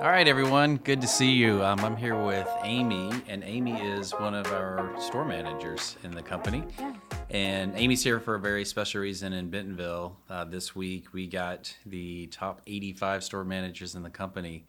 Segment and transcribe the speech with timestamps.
[0.00, 0.78] All right, everyone.
[0.78, 1.62] Good to see you.
[1.62, 6.22] Um, I'm here with Amy, and Amy is one of our store managers in the
[6.22, 6.64] company.
[6.78, 6.94] Yeah.
[7.28, 10.16] And Amy's here for a very special reason in Bentonville.
[10.30, 14.64] Uh, this week, we got the top 85 store managers in the company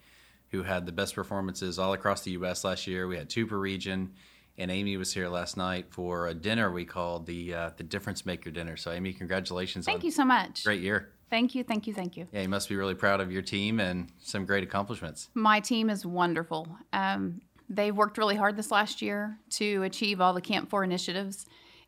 [0.49, 2.66] who had the best performances all across the U.S.
[2.66, 3.07] last year.
[3.07, 4.11] We had two per region,
[4.57, 8.25] and Amy was here last night for a dinner we called the uh, the Difference
[8.25, 8.75] Maker Dinner.
[8.75, 10.66] So, Amy, congratulations Thank on you so much.
[10.66, 11.13] great year.
[11.32, 12.27] Thank you, thank you, thank you.
[12.34, 15.29] Yeah, you must be really proud of your team and some great accomplishments.
[15.33, 16.68] My team is wonderful.
[16.92, 21.46] Um, they worked really hard this last year to achieve all the Camp 4 initiatives.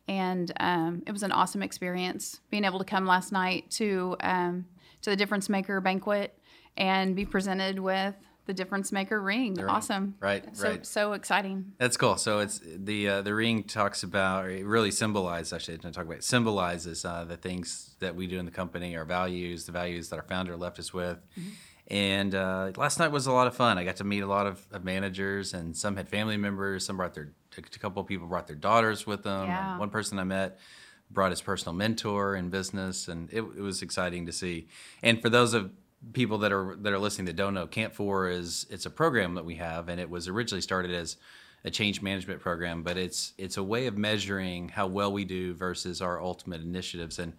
[0.08, 4.64] And um, it was an awesome experience being able to come last night to, um,
[5.02, 6.38] to the Difference Maker banquet
[6.78, 8.14] and be presented with
[8.46, 9.54] the Difference Maker ring.
[9.54, 9.66] ring.
[9.68, 10.14] Awesome.
[10.20, 10.86] Right, So, right.
[10.86, 11.72] so exciting.
[11.78, 12.16] That's cool.
[12.16, 15.52] So it's the uh, the ring talks about, or it really symbolizes.
[15.52, 18.96] Actually, to talk about it, symbolizes uh, the things that we do in the company,
[18.96, 21.18] our values, the values that our founder left us with.
[21.88, 23.76] And uh, last night was a lot of fun.
[23.76, 26.86] I got to meet a lot of, of managers, and some had family members.
[26.86, 29.46] Some brought their a couple of people brought their daughters with them.
[29.46, 29.78] Yeah.
[29.78, 30.58] One person I met
[31.10, 34.66] brought his personal mentor in business, and it, it was exciting to see.
[35.02, 35.70] And for those of
[36.12, 39.34] people that are that are listening that don't know, Camp Four is it's a program
[39.34, 41.16] that we have, and it was originally started as
[41.64, 45.54] a change management program, but it's it's a way of measuring how well we do
[45.54, 47.18] versus our ultimate initiatives.
[47.18, 47.32] And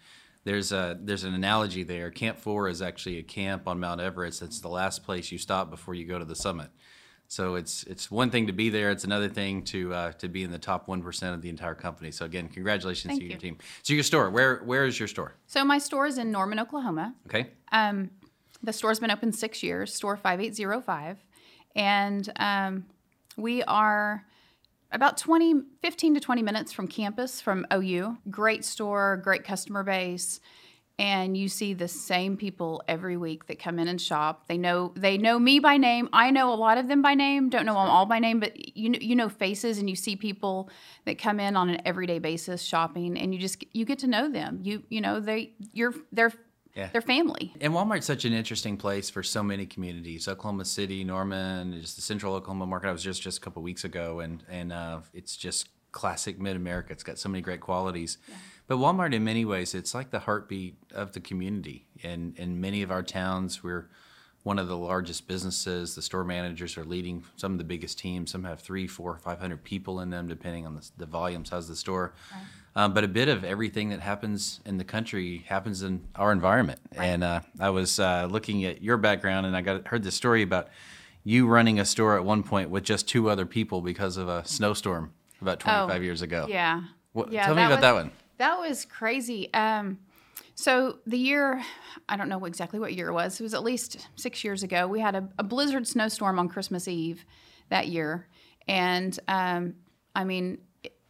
[0.44, 2.10] there's a there's an analogy there.
[2.12, 4.42] Camp Four is actually a camp on Mount Everest.
[4.42, 6.70] It's the last place you stop before you go to the summit.
[7.28, 8.92] So it's it's one thing to be there.
[8.92, 11.74] It's another thing to uh, to be in the top one percent of the entire
[11.74, 12.12] company.
[12.12, 13.58] So again, congratulations Thank to your team.
[13.82, 15.36] So your store, where where is your store?
[15.48, 17.16] So, my store is in Norman, Oklahoma.
[17.28, 18.12] Okay, Um,
[18.64, 21.18] the store's been open six years, store 5805.
[21.76, 22.86] And um,
[23.38, 24.26] we are
[24.92, 28.18] about 20, 15 to 20 minutes from campus, from OU.
[28.30, 30.40] Great store, great customer base.
[30.98, 34.48] And you see the same people every week that come in and shop.
[34.48, 36.08] They know they know me by name.
[36.14, 37.50] I know a lot of them by name.
[37.50, 40.70] Don't know them all by name, but you you know faces, and you see people
[41.04, 44.32] that come in on an everyday basis shopping, and you just you get to know
[44.32, 44.62] them.
[44.64, 46.32] You you know they you're they're
[46.76, 46.90] Yeah.
[46.92, 47.54] they're family.
[47.62, 50.28] and Walmart's such an interesting place for so many communities.
[50.28, 52.90] Oklahoma City, Norman, just the Central Oklahoma market.
[52.90, 56.58] I was just just a couple weeks ago, and and uh, it's just classic Mid
[56.58, 56.92] America.
[56.92, 58.18] It's got so many great qualities.
[58.68, 61.86] But Walmart, in many ways, it's like the heartbeat of the community.
[62.04, 63.88] And in many of our towns, we're
[64.44, 65.96] one of the largest businesses.
[65.96, 68.32] The store managers are leading some of the biggest teams.
[68.32, 71.64] Some have three, four, five hundred people in them, depending on the, the volume size
[71.64, 72.14] of the store.
[72.78, 76.80] Um, but a bit of everything that happens in the country happens in our environment.
[76.92, 80.42] And uh, I was uh, looking at your background, and I got heard this story
[80.42, 80.68] about
[81.24, 84.46] you running a store at one point with just two other people because of a
[84.46, 86.44] snowstorm about 25 years ago.
[86.46, 86.84] Oh, Yeah.
[87.14, 88.12] What- yeah, tell me about was, that one.
[88.40, 89.54] That was crazy.
[89.54, 90.00] Um,
[90.54, 91.64] so the year,
[92.10, 93.40] I don't know exactly what year it was.
[93.40, 94.86] It was at least six years ago.
[94.88, 97.24] We had a, a blizzard snowstorm on Christmas Eve
[97.70, 98.28] that year,
[98.68, 99.76] and um,
[100.14, 100.60] I mean,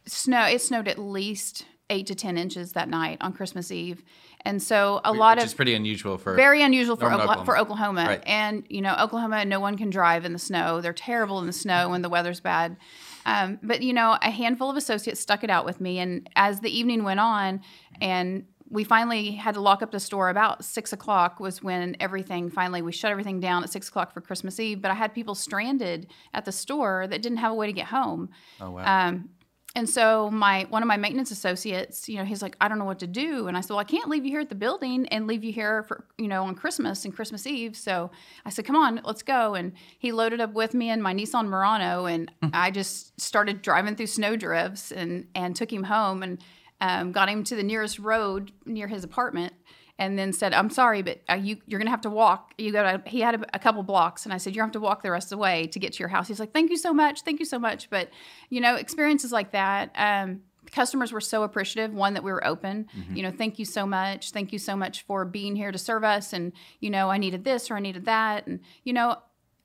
[0.06, 0.44] snow.
[0.44, 4.02] It snowed at least eight to ten inches that night on Christmas Eve,
[4.44, 7.44] and so a lot Which of is pretty unusual for very unusual for Norman, Oklahoma,
[7.44, 8.00] for Oklahoma.
[8.00, 8.18] Oklahoma.
[8.18, 8.22] Right.
[8.26, 10.80] And you know, Oklahoma, no one can drive in the snow.
[10.80, 12.76] They're terrible in the snow when the weather's bad.
[13.24, 16.60] Um, but you know, a handful of associates stuck it out with me, and as
[16.60, 17.60] the evening went on,
[18.00, 22.50] and we finally had to lock up the store about six o'clock was when everything
[22.50, 24.82] finally we shut everything down at six o'clock for Christmas Eve.
[24.82, 27.86] But I had people stranded at the store that didn't have a way to get
[27.86, 28.30] home.
[28.60, 29.08] Oh wow.
[29.08, 29.30] Um,
[29.76, 32.86] and so my one of my maintenance associates, you know, he's like, I don't know
[32.86, 33.46] what to do.
[33.46, 35.52] And I said, Well, I can't leave you here at the building and leave you
[35.52, 37.76] here for, you know, on Christmas and Christmas Eve.
[37.76, 38.10] So
[38.46, 39.54] I said, Come on, let's go.
[39.54, 43.96] And he loaded up with me in my Nissan Murano and I just started driving
[43.96, 46.38] through snowdrifts and and took him home and
[46.80, 49.52] um, got him to the nearest road near his apartment
[49.98, 52.52] and then said, "I'm sorry, but uh, you you're gonna have to walk.
[52.58, 54.80] You got to." He had a, a couple blocks, and I said, "You're gonna have
[54.80, 56.70] to walk the rest of the way to get to your house." He's like, "Thank
[56.70, 58.10] you so much, thank you so much." But
[58.50, 59.90] you know, experiences like that.
[59.94, 61.94] Um, customers were so appreciative.
[61.94, 62.88] One that we were open.
[63.16, 64.32] You know, thank you so much.
[64.32, 66.32] Thank you so much for being here to serve us.
[66.32, 68.46] And you know, I needed this or I needed that.
[68.46, 69.18] And you know,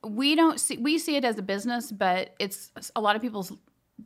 [0.03, 3.51] we don't see we see it as a business, but it's a lot of people's.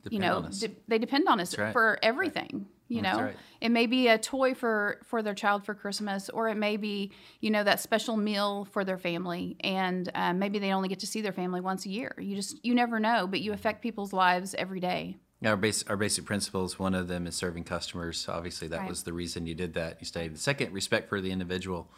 [0.09, 1.71] you know, de- they depend on us right.
[1.71, 2.65] for everything.
[2.87, 3.35] You know, right.
[3.61, 7.11] it may be a toy for for their child for Christmas, or it may be
[7.39, 11.07] you know that special meal for their family, and um, maybe they only get to
[11.07, 12.15] see their family once a year.
[12.19, 15.17] You just you never know, but you affect people's lives every day.
[15.43, 16.79] Our base, our basic principles.
[16.79, 18.27] One of them is serving customers.
[18.29, 18.89] Obviously, that Right.
[18.89, 19.97] was the reason you did that.
[19.99, 20.33] You stayed.
[20.33, 21.89] The second, respect for the individual.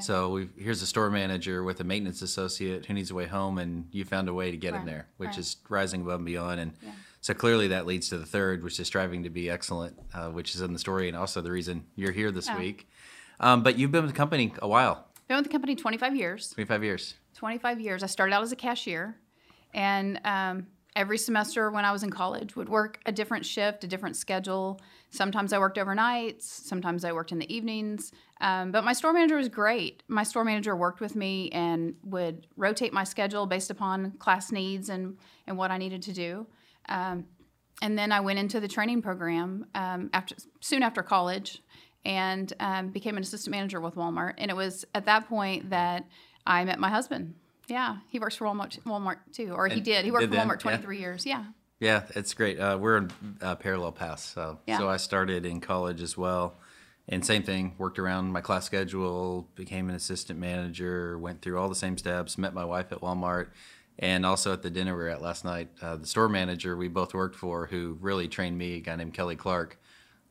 [0.00, 3.58] So we here's a store manager with a maintenance associate who needs a way home,
[3.58, 6.26] and you found a way to get him Right, there, which is rising above and
[6.26, 6.60] beyond.
[6.60, 6.72] And
[7.22, 10.56] so clearly that leads to the third, which is striving to be excellent, uh, which
[10.56, 12.88] is in the story, and also the reason you're here this week.
[13.38, 16.50] Um, but you've been with the company a while, Been with the company 25 years.
[16.50, 17.14] 25 years.
[17.36, 18.02] 25 years.
[18.02, 19.16] I started out as a cashier,
[19.72, 20.66] and um,
[20.96, 24.80] every semester when I was in college, would work a different shift, a different schedule.
[25.10, 26.42] Sometimes I worked overnights.
[26.42, 28.10] Sometimes I worked in the evenings.
[28.40, 30.02] Um, but my store manager was great.
[30.08, 34.88] My store manager worked with me and would rotate my schedule based upon class needs
[34.88, 35.16] and
[35.46, 36.46] and what I needed to do.
[36.88, 37.26] Um,
[37.80, 41.62] and then I went into the training program um, after soon after college,
[42.04, 44.34] and um, became an assistant manager with Walmart.
[44.38, 46.06] And it was at that point that
[46.46, 47.34] I met my husband.
[47.68, 50.04] Yeah, he works for Walmart, Walmart too, or he And did.
[50.04, 50.76] He worked for Walmart yeah.
[50.78, 51.26] 23 years.
[51.26, 51.44] Yeah.
[51.80, 52.60] Yeah, it's great.
[52.60, 54.22] Uh, we're in uh, parallel paths.
[54.24, 54.78] So, Yeah.
[54.78, 56.54] so I started in college as well.
[57.08, 61.68] And same thing, worked around my class schedule, became an assistant manager, went through all
[61.68, 63.48] the same steps, met my wife at Walmart.
[63.98, 66.88] And also at the dinner we were at last night, uh, the store manager we
[66.88, 69.78] both worked for, who really trained me, a guy named Kelly Clark,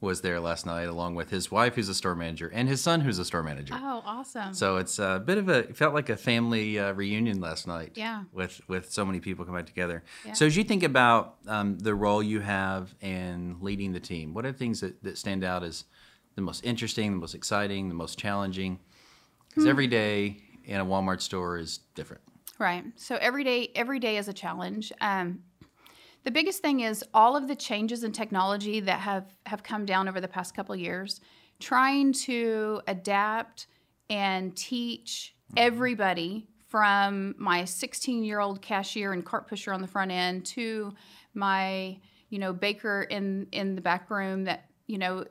[0.01, 3.01] was there last night, along with his wife, who's a store manager, and his son,
[3.01, 3.75] who's a store manager.
[3.77, 4.51] Oh, awesome.
[4.55, 7.91] So it's a bit of a it felt like a family uh, reunion last night.
[7.93, 8.23] Yeah.
[8.33, 10.03] With with so many people coming together.
[10.25, 10.33] Yeah.
[10.33, 14.43] So as you think about um, the role you have in leading the team, what
[14.43, 15.85] are the things that, that stand out as
[16.33, 18.79] the most interesting, the most exciting, the most challenging?
[19.49, 22.23] Because every day in a Walmart store is different.
[22.61, 22.85] Right.
[22.95, 24.93] So every day, every day is a challenge.
[25.01, 25.39] Um,
[26.23, 30.07] the biggest thing is all of the changes in technology that have have come down
[30.07, 31.21] over the past couple years.
[31.59, 33.65] Trying to adapt
[34.11, 40.11] and teach everybody from my 16 year old cashier and cart pusher on the front
[40.11, 40.93] end to
[41.33, 41.97] my
[42.29, 45.25] you know baker in in the back room that you know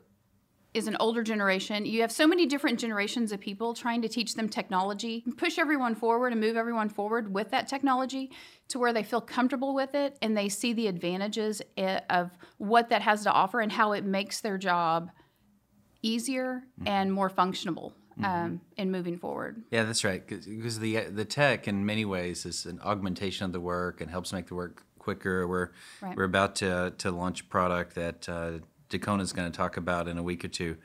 [0.73, 1.85] is an older generation.
[1.85, 5.95] You have so many different generations of people trying to teach them technology, push everyone
[5.95, 8.31] forward and move everyone forward with that technology
[8.69, 11.61] to where they feel comfortable with it and they see the advantages
[12.09, 15.11] of what that has to offer and how it makes their job
[16.03, 17.93] easier and more functional
[18.23, 19.63] um, in moving forward.
[19.71, 20.27] Yeah, that's right.
[20.27, 24.33] Because the the tech, in many ways, is an augmentation of the work and helps
[24.33, 25.49] make the work quicker.
[25.49, 25.71] We're
[26.01, 26.17] Right.
[26.17, 28.59] we're about to to launch a product that uh,
[28.91, 30.77] Dacona is going to talk about in a week or two.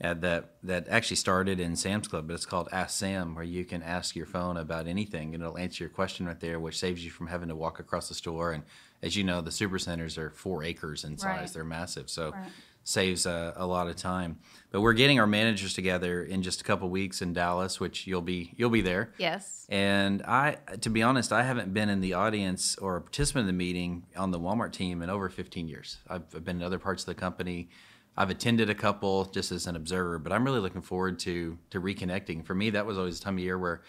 [0.00, 3.64] Uh, that that actually started in Sam's Club, but it's called Ask Sam, where you
[3.64, 7.04] can ask your phone about anything, and it'll answer your question right there, which saves
[7.04, 8.52] you from having to walk across the store.
[8.52, 8.62] And
[9.02, 11.52] as you know, the supercenters are four acres in size; Right.
[11.52, 12.50] they're massive, so Right.
[12.88, 14.38] Saves a, a lot of time.
[14.70, 18.22] But we're getting our managers together in just a couple weeks in Dallas, which you'll
[18.22, 19.12] be you'll be there.
[19.18, 19.66] Yes.
[19.68, 23.46] And I, to be honest, I haven't been in the audience or a participant in
[23.46, 25.98] the meeting on the Walmart team in over 15 years.
[26.08, 27.68] I've I've been in other parts of the company.
[28.16, 31.80] I've attended a couple just as an observer, but I'm really looking forward to to
[31.80, 32.44] reconnecting.
[32.44, 33.82] For me, that was always a time of year where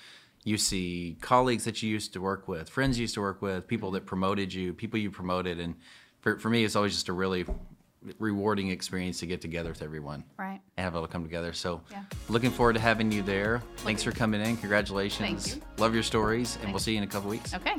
[0.43, 3.67] you see colleagues that you used to work with, friends you used to work with,
[3.67, 5.75] people that promoted you, people you promoted, and
[6.21, 7.45] for for me, it's always just a really
[8.17, 10.61] rewarding experience to get together with everyone Right.
[10.77, 11.53] and have it all come together.
[11.53, 12.03] So, Yeah.
[12.29, 13.61] looking forward to having you there.
[13.77, 14.57] Thanks for coming in.
[14.57, 15.45] Congratulations.
[15.45, 15.67] Thank you.
[15.77, 17.53] Love your stories, and we'll see you in a couple weeks.
[17.53, 17.75] Okay.